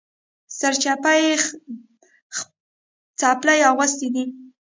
[0.57, 1.31] سرچپه یې
[3.19, 4.25] څپلۍ اغوستلي دي